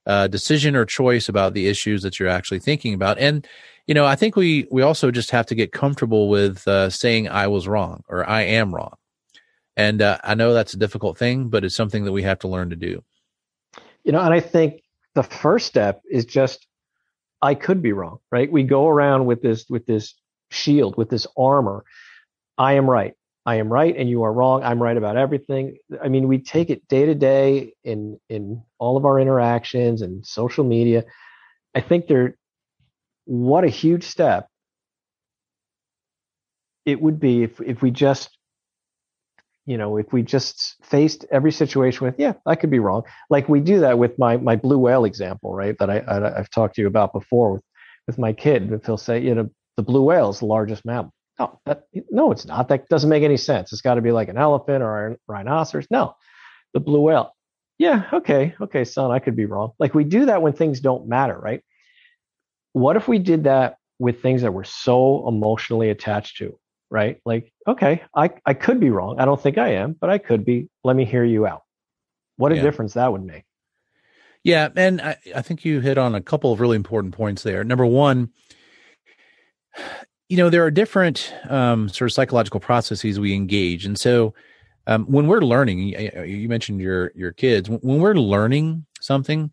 [0.06, 3.18] uh, decision or choice about the issues that you're actually thinking about.
[3.18, 3.48] And
[3.90, 7.28] you know, I think we we also just have to get comfortable with uh, saying
[7.28, 8.94] I was wrong or I am wrong.
[9.76, 12.48] And uh, I know that's a difficult thing, but it's something that we have to
[12.48, 13.04] learn to do.
[14.04, 14.84] You know, and I think
[15.16, 16.68] the first step is just
[17.42, 18.52] I could be wrong, right?
[18.52, 20.14] We go around with this with this
[20.52, 21.84] shield, with this armor.
[22.60, 23.16] I am right.
[23.48, 24.62] I am right and you are wrong.
[24.62, 25.78] I'm right about everything.
[26.00, 30.24] I mean, we take it day to day in in all of our interactions and
[30.24, 31.06] social media.
[31.74, 32.36] I think there
[33.30, 34.48] what a huge step
[36.84, 38.36] it would be if if we just
[39.68, 43.04] you know, if we just faced every situation with, yeah, I could be wrong.
[43.30, 45.78] Like we do that with my my blue whale example, right?
[45.78, 47.64] That I, I have talked to you about before with
[48.08, 48.72] with my kid.
[48.72, 51.14] If he'll say, you know, the blue whale is the largest mammal.
[51.38, 52.68] No, that, no, it's not.
[52.70, 53.72] That doesn't make any sense.
[53.72, 55.86] It's got to be like an elephant or a rhinoceros.
[55.92, 56.16] No,
[56.74, 57.36] the blue whale.
[57.78, 59.74] Yeah, okay, okay, son, I could be wrong.
[59.78, 61.62] Like we do that when things don't matter, right?
[62.74, 66.58] What if we did that with things that we're so emotionally attached to,
[66.90, 67.20] right?
[67.26, 69.20] Like, okay, I, I could be wrong.
[69.20, 70.70] I don't think I am, but I could be.
[70.84, 71.64] Let me hear you out.
[72.38, 72.62] What a yeah.
[72.62, 73.44] difference that would make.
[74.44, 74.70] Yeah.
[74.76, 77.64] And I, I think you hit on a couple of really important points there.
[77.66, 78.30] Number one,
[80.30, 83.86] you know, there are different um, sort of psychological processes we engage.
[83.86, 84.34] And so
[84.88, 89.52] um, when we're learning, you mentioned your, your kids, when we're learning something,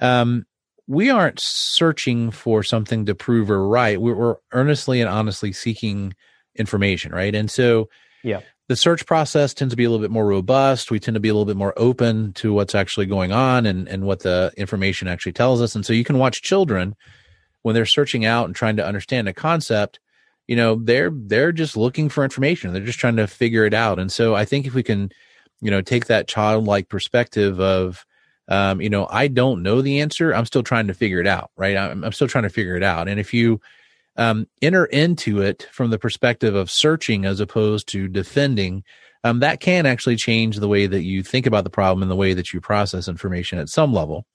[0.00, 0.46] um,
[0.86, 4.00] we aren't searching for something to prove or right.
[4.00, 6.14] We're, we're, earnestly and honestly seeking
[6.56, 7.34] information, right?
[7.34, 7.88] And so,
[8.22, 10.90] yeah, the search process tends to be a little bit more robust.
[10.90, 13.88] We tend to be a little bit more open to what's actually going on and
[13.88, 15.74] and what the information actually tells us.
[15.74, 16.94] And so, you can watch children
[17.62, 20.00] when they're searching out and trying to understand a concept.
[20.46, 22.72] You know, they're they're just looking for information.
[22.72, 23.98] They're just trying to figure it out.
[23.98, 25.10] And so, I think if we can,
[25.62, 28.04] you know, take that childlike perspective of
[28.48, 30.34] um, you know, I don't know the answer.
[30.34, 31.76] I'm still trying to figure it out, right?
[31.76, 33.08] I'm, I'm still trying to figure it out.
[33.08, 33.60] And if you
[34.16, 38.84] um, enter into it from the perspective of searching as opposed to defending,
[39.24, 42.16] um, that can actually change the way that you think about the problem and the
[42.16, 44.26] way that you process information at some level.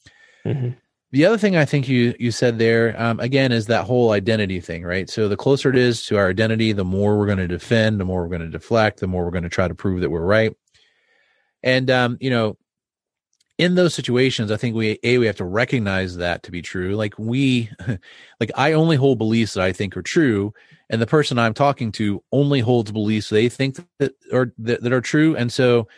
[0.45, 0.71] Mm-hmm.
[1.11, 4.59] The other thing I think you you said there um, again is that whole identity
[4.59, 5.09] thing, right?
[5.09, 8.05] So the closer it is to our identity, the more we're going to defend, the
[8.05, 10.21] more we're going to deflect, the more we're going to try to prove that we're
[10.21, 10.55] right.
[11.63, 12.57] And um, you know,
[13.59, 16.95] in those situations, I think we a we have to recognize that to be true.
[16.95, 17.69] Like we,
[18.39, 20.53] like I only hold beliefs that I think are true,
[20.89, 24.93] and the person I'm talking to only holds beliefs they think that are that, that
[24.93, 25.35] are true.
[25.35, 25.89] And so,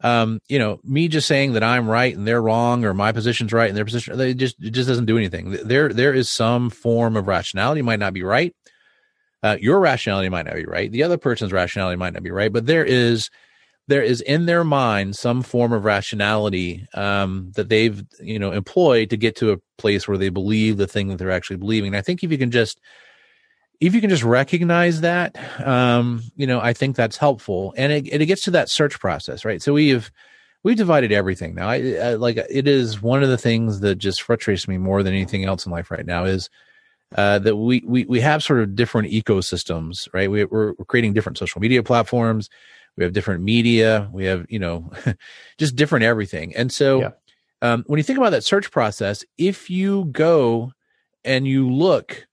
[0.00, 3.52] um, you know, me just saying that I'm right and they're wrong, or my position's
[3.52, 5.50] right and their position, they just it just doesn't do anything.
[5.50, 8.56] There there is some form of rationality might not be right.
[9.42, 10.90] Uh, your rationality might not be right.
[10.90, 13.28] The other person's rationality might not be right, but there is
[13.90, 19.10] there is in their mind some form of rationality um, that they've you know employed
[19.10, 21.88] to get to a place where they believe the thing that they're actually believing.
[21.88, 22.80] And I think if you can just
[23.80, 28.06] if you can just recognize that, um, you know, I think that's helpful, and it,
[28.08, 29.60] it gets to that search process, right?
[29.60, 30.10] So we've
[30.62, 31.68] we've divided everything now.
[31.68, 35.14] I, I, like it is one of the things that just frustrates me more than
[35.14, 36.48] anything else in life right now is
[37.16, 40.30] uh, that we, we we have sort of different ecosystems, right?
[40.30, 42.48] We, we're, we're creating different social media platforms
[43.00, 44.08] we have different media.
[44.12, 44.92] We have you know
[45.58, 46.54] just different everything.
[46.54, 47.10] And so yeah.
[47.62, 50.72] um, when you think about that search process if you go
[51.24, 52.26] and you look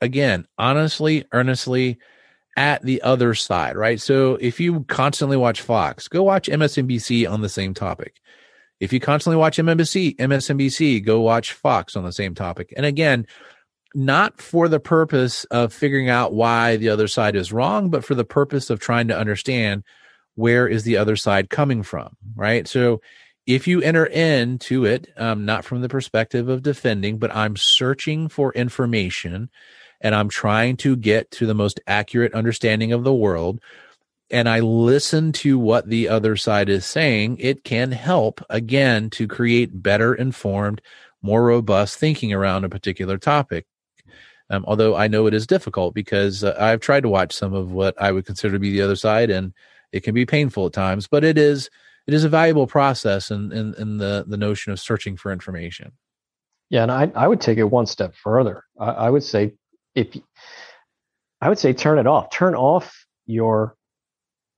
[0.00, 1.98] again honestly earnestly
[2.56, 4.00] at the other side right?
[4.00, 8.16] So if you constantly watch fox go watch msnbc on the same topic.
[8.80, 12.72] If you constantly watch msnbc msnbc go watch fox on the same topic.
[12.78, 13.26] And again
[13.96, 18.14] not for the purpose of figuring out why the other side is wrong, but for
[18.14, 19.82] the purpose of trying to understand
[20.34, 22.68] where is the other side coming from, right?
[22.68, 23.00] So
[23.46, 28.28] if you enter into it, um, not from the perspective of defending, but I'm searching
[28.28, 29.48] for information
[30.02, 33.60] and I'm trying to get to the most accurate understanding of the world,
[34.30, 39.26] and I listen to what the other side is saying, it can help again to
[39.26, 40.82] create better informed,
[41.22, 43.64] more robust thinking around a particular topic.
[44.50, 47.72] Um, although I know it is difficult because uh, I've tried to watch some of
[47.72, 49.52] what I would consider to be the other side, and
[49.92, 51.08] it can be painful at times.
[51.08, 51.68] But it is
[52.06, 55.92] it is a valuable process in in, in the the notion of searching for information.
[56.70, 58.64] Yeah, and I I would take it one step further.
[58.78, 59.54] I, I would say
[59.94, 60.16] if
[61.40, 62.30] I would say turn it off.
[62.30, 63.76] Turn off your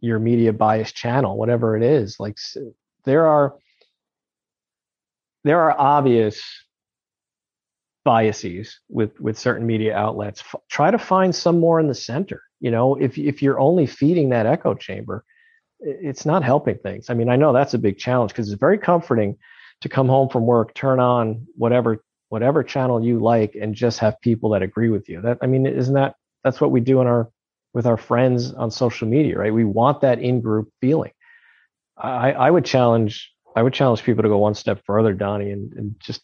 [0.00, 2.20] your media bias channel, whatever it is.
[2.20, 2.36] Like
[3.04, 3.54] there are
[5.44, 6.42] there are obvious
[8.08, 10.40] biases with with certain media outlets.
[10.40, 12.94] F- try to find some more in the center you know?
[12.96, 15.24] If if you're only feeding that echo chamber
[15.80, 17.08] it's not helping things.
[17.10, 19.36] I mean i know that's a big challenge because it's very comforting
[19.82, 24.20] to come home from work turn on whatever whatever channel you like and just have
[24.20, 25.20] people that agree with you.
[25.20, 27.30] That i mean isn't that that's what we do in our
[27.74, 29.54] with our friends on social media right?
[29.54, 31.12] We want that in group feeling.
[31.96, 33.12] I i would challenge
[33.54, 36.22] i would challenge people to go one step further donnie and, and just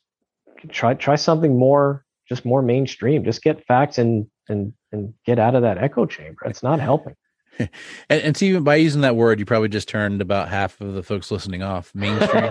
[0.69, 3.25] try try something more just more mainstream.
[3.25, 6.41] Just get facts and and and get out of that echo chamber.
[6.47, 7.17] It's not helping.
[8.11, 11.05] And, and see by using that word you probably just turned about half of the
[11.05, 12.51] folks listening off mainstream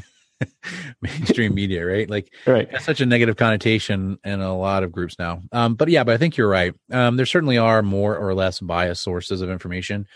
[1.02, 2.08] mainstream media right?
[2.08, 2.66] Like right.
[2.72, 5.42] that's such a negative connotation in a lot of groups now.
[5.52, 6.74] Um but yeah but i think you're right.
[6.90, 10.08] Um there certainly are more or less biased sources of information.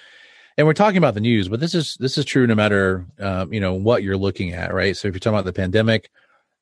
[0.57, 3.53] And we're talking about the news, but this is this is true no matter um,
[3.53, 4.97] you know what you're looking at, right?
[4.97, 6.09] So if you're talking about the pandemic,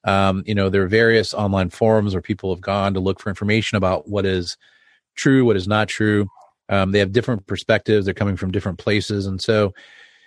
[0.05, 3.29] um, you know there are various online forums where people have gone to look for
[3.29, 4.57] information about what is
[5.17, 6.29] true, what is not true.
[6.69, 9.75] Um, they have different perspectives; they're coming from different places, and so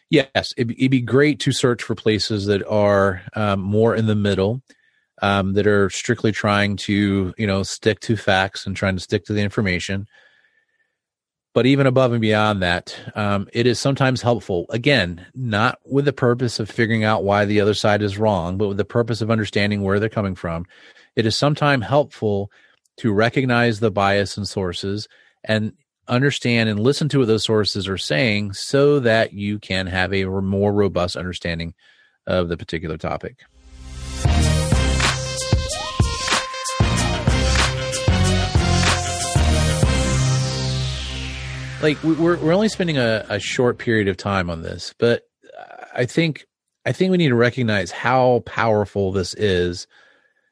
[0.09, 4.15] yes, it'd, it'd be great to search for places that are um, more in the
[4.15, 4.61] middle.
[5.19, 9.25] Um, that are strictly trying to, you know, stick to facts and trying to stick
[9.25, 10.05] to the information.
[11.57, 16.13] But even above and beyond that, um, it is sometimes helpful, again, not with the
[16.13, 19.31] purpose of figuring out why the other side is wrong, but with the purpose of
[19.31, 20.67] understanding where they're coming from.
[21.15, 22.51] It is sometimes helpful
[22.97, 25.07] to recognize the bias in sources
[25.43, 25.73] and
[26.07, 30.25] understand and listen to what those sources are saying so that you can have a
[30.25, 31.73] more robust understanding
[32.27, 33.39] of the particular topic.
[41.81, 45.23] Like we're we're only spending a, a short period of time on this, but
[45.93, 46.45] I think
[46.85, 49.87] I think we need to recognize how powerful this is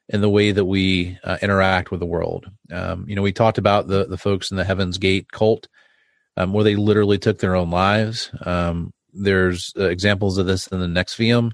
[0.08, 2.46] in the way that we uh, interact with the world.
[2.70, 5.68] Um, you know, we talked about the the folks in the Heaven's Gate cult,
[6.36, 8.30] um, where they literally took their own lives.
[8.42, 11.52] Um, there's uh, examples of this in the NXIVM.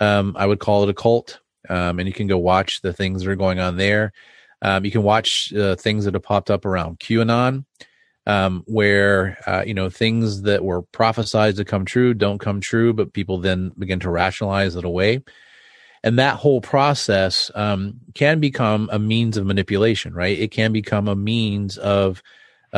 [0.00, 3.22] Um, I would call it a cult, um, and you can go watch the things
[3.22, 4.12] that are going on there.
[4.62, 7.64] Um, you can watch uh, things that have popped up around QAnon
[8.26, 12.92] um, where uh, you know things that were prophesied to come true don't come true,
[12.92, 15.22] but people then begin to rationalize it away,
[16.02, 20.14] and that whole process um, can become a means of manipulation.
[20.14, 20.38] Right?
[20.38, 22.22] It can become a means of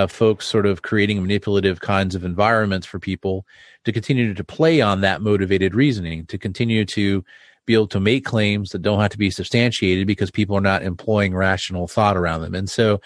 [0.08, 3.46] folks sort of creating manipulative kinds of environments for people
[3.84, 7.24] to continue to play on that motivated reasoning, to continue to
[7.64, 10.82] be able to make claims that don't have to be substantiated because people are not
[10.82, 12.54] employing rational thought around them.
[12.54, 13.00] And so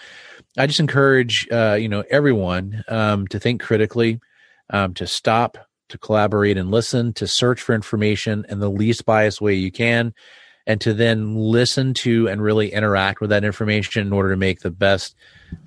[0.57, 4.19] I just encourage, uh, you know, everyone um, to think critically,
[4.69, 5.57] um, to stop,
[5.89, 10.13] to collaborate and listen, to search for information in the least biased way you can,
[10.67, 14.59] and to then listen to and really interact with that information in order to make
[14.59, 15.15] the best,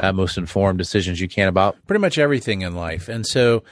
[0.00, 3.08] uh, most informed decisions you can about pretty much everything in life.
[3.08, 3.62] And so,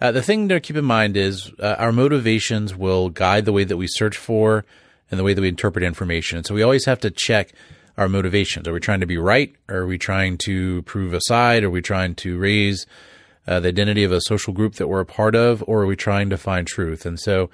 [0.00, 3.62] uh, the thing to keep in mind is uh, our motivations will guide the way
[3.62, 4.64] that we search for
[5.10, 6.38] and the way that we interpret information.
[6.38, 7.52] And so we always have to check
[7.96, 8.66] our motivations.
[8.66, 9.54] Are we trying to be right?
[9.68, 11.64] Are we trying to prove a side?
[11.64, 12.86] Are we trying to raise
[13.46, 15.62] uh, the identity of a social group that we're a part of?
[15.66, 17.04] Or are we trying to find truth?
[17.04, 17.50] And so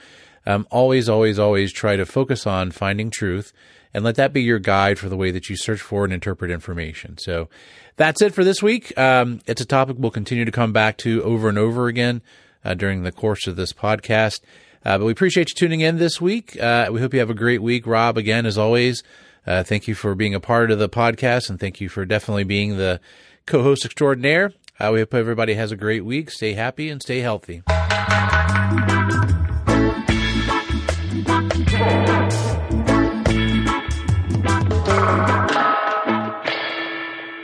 [0.46, 3.52] um, always, always, always try to focus on finding truth
[3.92, 6.50] and let that be your guide for the way that you search for and interpret
[6.50, 7.18] information.
[7.18, 7.48] So
[7.96, 8.96] that's it for this week.
[8.98, 12.22] Um, it's a topic we'll continue to come back to over and over again
[12.64, 14.40] uh, during the course of this podcast.
[14.84, 16.60] Uh, but we appreciate you tuning in this week.
[16.60, 17.86] Uh, we hope you have a great week.
[17.86, 19.02] Rob, again, as always,
[19.46, 22.44] uh, thank you for being a part of the podcast and thank you for definitely
[22.44, 23.00] being the
[23.46, 24.52] co host extraordinaire.
[24.80, 26.30] We hope everybody has a great week.
[26.30, 27.62] Stay happy and stay healthy.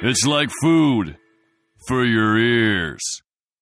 [0.06, 1.16] It's like food
[1.88, 3.23] for your ears.